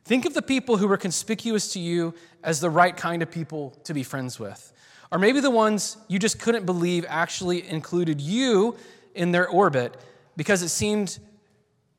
Think 0.10 0.26
of 0.26 0.34
the 0.34 0.42
people 0.42 0.78
who 0.78 0.88
were 0.88 0.98
conspicuous 0.98 1.74
to 1.74 1.80
you 1.80 2.16
as 2.44 2.60
the 2.60 2.70
right 2.72 2.98
kind 2.98 3.22
of 3.22 3.30
people 3.30 3.78
to 3.84 3.94
be 3.94 4.02
friends 4.02 4.40
with. 4.40 4.74
Or 5.12 5.20
maybe 5.20 5.40
the 5.40 5.52
ones 5.52 5.98
you 6.08 6.18
just 6.18 6.40
couldn't 6.40 6.66
believe 6.66 7.06
actually 7.08 7.70
included 7.70 8.20
you 8.20 8.76
in 9.14 9.32
their 9.32 9.48
orbit 9.48 9.96
because 10.36 10.64
it 10.64 10.70
seemed 10.70 11.20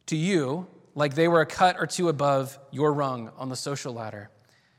to 0.07 0.17
you 0.17 0.67
like 0.97 1.14
they 1.14 1.29
were 1.29 1.40
a 1.40 1.47
cut 1.47 1.76
or 1.79 1.87
two 1.87 2.09
above 2.09 2.59
your 2.73 2.93
rung 2.93 3.31
on 3.38 3.49
the 3.49 3.55
social 3.55 3.95
ladder. 3.95 4.29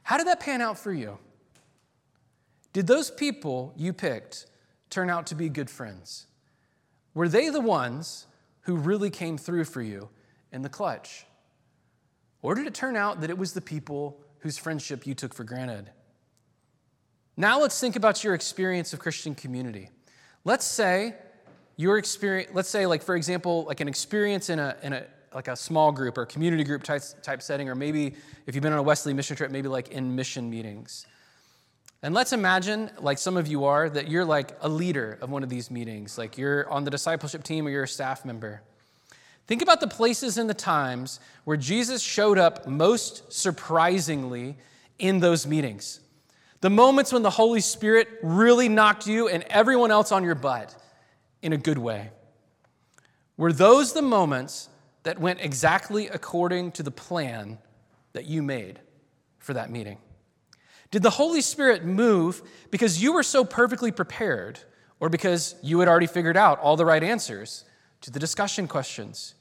How 0.04 0.18
did 0.18 0.28
that 0.28 0.42
pan 0.42 0.60
out 0.60 0.78
for 0.78 0.92
you? 0.92 1.18
Did 2.74 2.86
those 2.86 3.10
people 3.10 3.74
you 3.78 3.94
picked 3.94 4.46
turn 4.90 5.10
out 5.10 5.28
to 5.28 5.36
be 5.36 5.48
good 5.48 5.70
friends? 5.70 6.28
Were 7.14 7.30
they 7.30 7.48
the 7.48 7.62
ones 7.62 8.28
who 8.64 8.76
really 8.76 9.10
came 9.10 9.38
through 9.38 9.64
for 9.64 9.82
you 9.82 10.10
in 10.52 10.64
the 10.64 10.70
clutch? 10.70 11.26
Or 12.42 12.56
did 12.56 12.68
it 12.68 12.74
turn 12.74 12.96
out 12.96 13.22
that 13.22 13.30
it 13.30 13.38
was 13.38 13.54
the 13.54 13.62
people 13.62 14.20
whose 14.40 14.58
friendship 14.58 15.06
you 15.06 15.14
took 15.14 15.34
for 15.34 15.44
granted? 15.44 15.90
Now 17.38 17.60
let's 17.62 17.80
think 17.80 17.96
about 17.96 18.24
your 18.24 18.34
experience 18.34 18.94
of 18.94 19.00
Christian 19.00 19.36
community. 19.36 19.90
Let's 20.44 20.66
say 20.66 21.16
your 21.78 21.98
experience, 21.98 22.52
let's 22.54 22.70
say, 22.70 22.86
like, 22.86 23.04
for 23.04 23.16
example, 23.16 23.64
like 23.66 23.80
an 23.80 23.88
experience 23.88 24.50
in 24.50 24.60
a, 24.60 24.76
in 24.84 24.94
a 24.94 25.06
like 25.34 25.48
a 25.48 25.56
small 25.56 25.92
group 25.92 26.18
or 26.18 26.26
community 26.26 26.64
group 26.64 26.84
type, 26.84 27.02
type 27.22 27.42
setting, 27.42 27.70
or 27.70 27.76
maybe 27.76 28.16
if 28.48 28.56
you've 28.56 28.62
been 28.62 28.74
on 28.74 28.80
a 28.80 28.84
Wesley 28.84 29.14
mission 29.14 29.36
trip, 29.38 29.50
maybe 29.52 29.68
like 29.68 29.90
in 29.90 30.16
mission 30.16 30.50
meetings. 30.50 31.06
And 32.04 32.14
let's 32.14 32.34
imagine, 32.34 32.90
like 33.00 33.18
some 33.18 33.38
of 33.38 33.48
you 33.48 33.66
are, 33.66 33.90
that 33.90 34.10
you're 34.10 34.26
like 34.26 34.58
a 34.62 34.68
leader 34.68 35.18
of 35.22 35.30
one 35.30 35.44
of 35.44 35.50
these 35.50 35.70
meetings, 35.70 36.18
like 36.18 36.38
you're 36.38 36.70
on 36.70 36.84
the 36.84 36.92
discipleship 36.92 37.44
team 37.44 37.66
or 37.66 37.70
you're 37.70 37.84
a 37.84 37.88
staff 37.88 38.26
member. 38.26 38.62
Think 39.48 39.62
about 39.62 39.82
the 39.82 39.88
places 39.88 40.38
and 40.38 40.50
the 40.50 40.54
times 40.54 41.20
where 41.44 41.58
Jesus 41.58 42.02
showed 42.02 42.38
up 42.38 42.68
most 42.68 43.34
surprisingly 43.34 44.58
in 45.00 45.20
those 45.20 45.46
meetings. 45.46 46.00
The 46.62 46.70
moments 46.70 47.12
when 47.12 47.24
the 47.24 47.32
Holy 47.32 47.60
Spirit 47.60 48.08
really 48.22 48.70
knocked 48.70 49.08
you 49.08 49.28
and 49.28 49.44
everyone 49.50 49.92
else 49.92 50.12
on 50.12 50.24
your 50.24 50.36
butt 50.36 50.76
in 51.42 51.54
a 51.54 51.58
good 51.58 51.80
way. 51.80 52.12
Were 53.36 53.52
those 53.52 53.94
the 53.94 54.04
moments 54.04 54.70
that 55.04 55.20
went 55.20 55.42
exactly 55.42 56.08
according 56.08 56.72
to 56.74 56.84
the 56.84 56.92
plan 56.92 57.58
that 58.14 58.26
you 58.26 58.44
made 58.44 58.80
for 59.40 59.56
that 59.56 59.72
meeting? 59.72 59.98
Did 60.92 61.02
the 61.02 61.10
Holy 61.10 61.42
Spirit 61.42 61.84
move 61.84 62.44
because 62.70 63.02
you 63.02 63.14
were 63.14 63.24
so 63.24 63.44
perfectly 63.44 63.92
prepared 63.92 64.60
or 65.00 65.10
because 65.10 65.56
you 65.64 65.80
had 65.80 65.90
already 65.90 66.06
figured 66.06 66.38
out 66.38 66.60
all 66.60 66.78
the 66.78 66.86
right 66.86 67.04
answers 67.04 67.66
to 68.01 68.12
the 68.12 68.20
discussion 68.20 68.67
questions? 68.67 69.36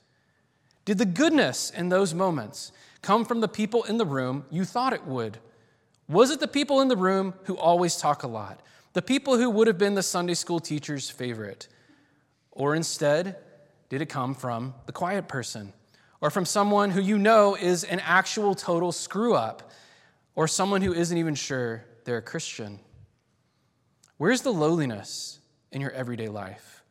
Did 0.84 0.98
the 0.98 1.06
goodness 1.06 1.70
in 1.70 1.88
those 1.88 2.14
moments 2.14 2.72
come 3.02 3.24
from 3.24 3.40
the 3.40 3.48
people 3.48 3.84
in 3.84 3.96
the 3.96 4.06
room 4.06 4.44
you 4.50 4.64
thought 4.64 4.92
it 4.92 5.06
would? 5.06 5.38
Was 6.08 6.30
it 6.30 6.40
the 6.40 6.48
people 6.48 6.80
in 6.80 6.88
the 6.88 6.96
room 6.96 7.34
who 7.44 7.56
always 7.56 7.96
talk 7.96 8.22
a 8.22 8.28
lot? 8.28 8.60
The 8.92 9.02
people 9.02 9.38
who 9.38 9.48
would 9.50 9.68
have 9.68 9.78
been 9.78 9.94
the 9.94 10.02
Sunday 10.02 10.34
school 10.34 10.58
teacher's 10.58 11.08
favorite? 11.08 11.68
Or 12.50 12.74
instead, 12.74 13.36
did 13.88 14.02
it 14.02 14.06
come 14.06 14.34
from 14.34 14.74
the 14.86 14.92
quiet 14.92 15.28
person? 15.28 15.72
Or 16.20 16.30
from 16.30 16.44
someone 16.44 16.90
who 16.90 17.00
you 17.00 17.16
know 17.16 17.54
is 17.54 17.84
an 17.84 18.00
actual 18.00 18.54
total 18.54 18.90
screw 18.90 19.34
up? 19.34 19.70
Or 20.34 20.48
someone 20.48 20.82
who 20.82 20.92
isn't 20.92 21.16
even 21.16 21.34
sure 21.34 21.84
they're 22.04 22.18
a 22.18 22.22
Christian? 22.22 22.80
Where's 24.16 24.42
the 24.42 24.52
lowliness 24.52 25.38
in 25.70 25.80
your 25.80 25.92
everyday 25.92 26.28
life? 26.28 26.82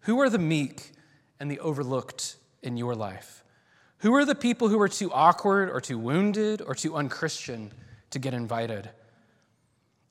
Who 0.00 0.20
are 0.20 0.30
the 0.30 0.38
meek 0.38 0.93
and 1.44 1.50
the 1.50 1.60
overlooked 1.60 2.36
in 2.62 2.78
your 2.78 2.94
life? 2.94 3.44
Who 3.98 4.14
are 4.14 4.24
the 4.24 4.34
people 4.34 4.70
who 4.70 4.80
are 4.80 4.88
too 4.88 5.12
awkward 5.12 5.68
or 5.68 5.78
too 5.78 5.98
wounded 5.98 6.62
or 6.62 6.74
too 6.74 6.96
unchristian 6.96 7.70
to 8.12 8.18
get 8.18 8.32
invited? 8.32 8.88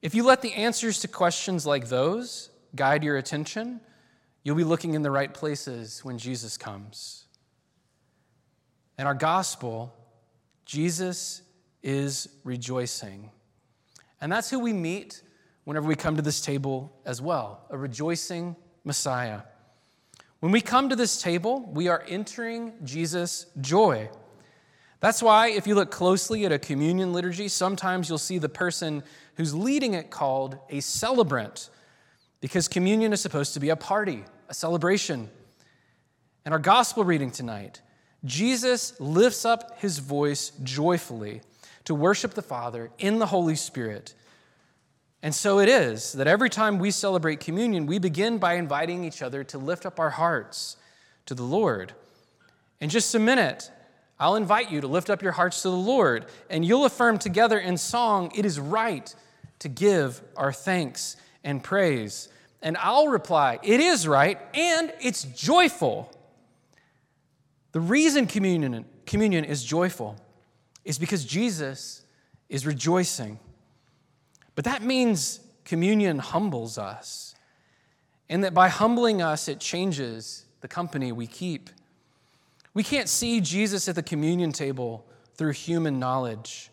If 0.04 0.14
you 0.14 0.26
let 0.26 0.44
the 0.44 0.54
answers 0.54 1.00
to 1.00 1.08
questions 1.08 1.66
like 1.66 1.88
those 1.88 2.52
guide 2.76 3.04
your 3.04 3.18
attention, 3.18 3.82
you'll 4.44 4.56
be 4.56 4.64
looking 4.64 4.94
in 4.94 5.02
the 5.02 5.10
right 5.10 5.34
places 5.34 6.06
when 6.06 6.20
Jesus 6.20 6.56
comes. 6.56 7.26
In 9.00 9.08
our 9.08 9.16
gospel, 9.16 9.92
Jesus 10.66 11.42
is 11.82 12.30
rejoicing. 12.44 13.32
And 14.22 14.32
that's 14.32 14.52
who 14.52 14.60
we 14.60 14.72
meet 14.72 15.24
whenever 15.64 15.88
we 15.88 15.96
come 15.96 16.16
to 16.16 16.22
this 16.22 16.42
table 16.42 16.96
as 17.06 17.24
well 17.24 17.66
a 17.72 17.78
rejoicing 17.78 18.56
Messiah. 18.84 19.42
When 20.44 20.52
we 20.52 20.60
come 20.60 20.90
to 20.90 20.96
this 20.98 21.22
table, 21.22 21.62
we 21.72 21.88
are 21.88 22.04
entering 22.06 22.74
Jesus' 22.84 23.46
joy. 23.62 24.10
That's 25.00 25.24
why, 25.24 25.52
if 25.52 25.66
you 25.68 25.74
look 25.74 25.90
closely 25.90 26.46
at 26.46 26.52
a 26.52 26.60
communion 26.60 27.14
liturgy, 27.14 27.48
sometimes 27.48 28.10
you'll 28.10 28.18
see 28.18 28.40
the 28.40 28.50
person 28.50 29.04
who's 29.36 29.56
leading 29.56 29.94
it 29.94 30.10
called 30.10 30.58
a 30.70 30.82
celebrant, 30.82 31.70
because 32.42 32.68
communion 32.68 33.14
is 33.14 33.22
supposed 33.22 33.54
to 33.54 33.62
be 33.62 33.70
a 33.70 33.78
party, 33.78 34.26
a 34.50 34.54
celebration. 34.54 35.30
In 36.46 36.52
our 36.52 36.60
gospel 36.60 37.06
reading 37.06 37.32
tonight, 37.32 37.80
Jesus 38.26 39.00
lifts 39.00 39.46
up 39.46 39.80
his 39.80 40.00
voice 40.00 40.52
joyfully 40.62 41.40
to 41.86 41.96
worship 41.96 42.34
the 42.34 42.42
Father 42.42 42.92
in 43.00 43.20
the 43.20 43.28
Holy 43.28 43.56
Spirit 43.56 44.14
and 45.24 45.34
so 45.34 45.60
it 45.60 45.70
is 45.70 46.12
that 46.14 46.28
every 46.28 46.50
time 46.50 46.78
we 46.80 46.92
celebrate 46.92 47.40
communion, 47.40 47.86
we 47.86 47.98
begin 47.98 48.40
by 48.40 48.56
inviting 48.56 49.06
each 49.06 49.22
other 49.22 49.46
to 49.46 49.58
lift 49.58 49.86
up 49.86 49.98
our 49.98 50.10
hearts 50.10 50.76
to 51.28 51.34
the 51.34 51.44
Lord. 51.44 51.94
In 52.82 52.90
just 52.90 53.16
a 53.16 53.20
minute, 53.20 53.72
I'll 54.20 54.36
invite 54.36 54.70
you 54.70 54.82
to 54.82 54.88
lift 54.88 55.10
up 55.10 55.24
your 55.24 55.32
hearts 55.32 55.62
to 55.62 55.70
the 55.70 55.78
Lord, 55.78 56.26
and 56.50 56.66
you'll 56.66 56.84
affirm 56.84 57.18
together 57.20 57.58
in 57.58 57.78
song, 57.78 58.34
it 58.36 58.46
is 58.46 58.60
right 58.60 59.16
to 59.60 59.70
give 59.70 60.22
our 60.36 60.52
thanks 60.52 61.16
and 61.42 61.64
praise. 61.64 62.28
And 62.62 62.76
I'll 62.76 63.08
reply, 63.08 63.60
it 63.64 63.80
is 63.80 64.06
right, 64.06 64.38
and 64.54 64.92
it's 65.00 65.24
joyful. 65.24 66.12
The 67.72 67.80
reason 67.80 68.28
communion, 68.28 68.84
communion 69.06 69.46
is 69.46 69.64
joyful 69.64 70.18
is 70.84 71.00
because 71.00 71.24
Jesus 71.24 72.02
is 72.50 72.66
rejoicing. 72.66 73.40
But 74.56 74.66
that 74.66 74.84
means 74.84 75.40
communion 75.66 76.20
humbles 76.20 76.78
us, 76.78 77.36
and 78.30 78.44
that 78.44 78.54
by 78.54 78.70
humbling 78.70 79.22
us, 79.22 79.48
it 79.48 79.60
changes 79.60 80.46
the 80.62 80.68
company 80.68 81.12
we 81.12 81.28
keep. 81.28 81.70
We 82.74 82.84
can't 82.84 83.10
see 83.10 83.42
Jesus 83.42 83.88
at 83.88 83.96
the 83.96 84.04
communion 84.04 84.52
table 84.52 85.06
through 85.36 85.52
human 85.52 86.00
knowledge. 86.00 86.70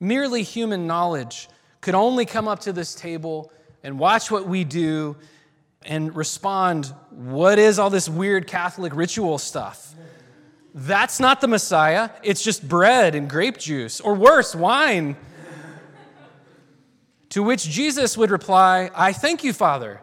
Merely 0.00 0.42
human 0.42 0.86
knowledge 0.86 1.48
could 1.80 1.94
only 1.94 2.24
come 2.26 2.48
up 2.48 2.60
to 2.60 2.72
this 2.72 2.94
table 2.94 3.52
and 3.82 3.98
watch 3.98 4.30
what 4.30 4.46
we 4.46 4.64
do 4.64 5.16
and 5.82 6.14
respond, 6.14 6.86
What 7.10 7.58
is 7.58 7.78
all 7.78 7.90
this 7.90 8.08
weird 8.08 8.46
Catholic 8.46 8.94
ritual 8.94 9.38
stuff? 9.38 9.94
That's 10.74 11.18
not 11.18 11.40
the 11.40 11.48
Messiah. 11.48 12.10
It's 12.22 12.42
just 12.42 12.68
bread 12.68 13.14
and 13.14 13.28
grape 13.28 13.58
juice, 13.58 14.00
or 14.00 14.14
worse, 14.14 14.54
wine 14.54 15.16
to 17.30 17.42
which 17.42 17.68
Jesus 17.68 18.16
would 18.16 18.30
reply, 18.30 18.90
I 18.94 19.12
thank 19.12 19.44
you, 19.44 19.52
Father, 19.52 20.00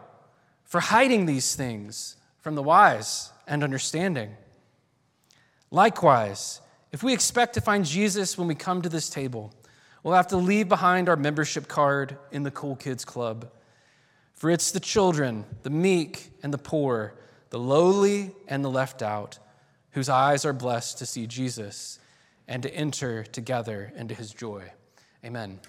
for 0.64 0.80
hiding 0.80 1.26
these 1.26 1.54
things 1.54 2.16
from 2.40 2.54
the 2.54 2.62
wise 2.62 3.32
and 3.46 3.64
understanding. 3.64 4.36
Likewise, 5.70 6.60
if 6.92 7.02
we 7.02 7.12
expect 7.12 7.54
to 7.54 7.60
find 7.60 7.84
Jesus 7.84 8.38
when 8.38 8.48
we 8.48 8.54
come 8.54 8.82
to 8.82 8.88
this 8.88 9.10
table, 9.10 9.52
we'll 10.02 10.14
have 10.14 10.28
to 10.28 10.36
leave 10.36 10.68
behind 10.68 11.08
our 11.08 11.16
membership 11.16 11.68
card 11.68 12.16
in 12.30 12.42
the 12.42 12.50
Cool 12.50 12.76
Kids 12.76 13.04
Club. 13.04 13.50
For 14.34 14.50
it's 14.50 14.70
the 14.70 14.80
children, 14.80 15.44
the 15.62 15.70
meek 15.70 16.30
and 16.42 16.54
the 16.54 16.58
poor, 16.58 17.14
the 17.50 17.58
lowly 17.58 18.32
and 18.46 18.64
the 18.64 18.70
left 18.70 19.02
out, 19.02 19.38
whose 19.90 20.08
eyes 20.08 20.44
are 20.44 20.52
blessed 20.52 20.98
to 20.98 21.06
see 21.06 21.26
Jesus 21.26 21.98
and 22.46 22.62
to 22.62 22.72
enter 22.72 23.24
together 23.24 23.92
into 23.96 24.14
his 24.14 24.32
joy. 24.32 24.70
Amen. 25.24 25.58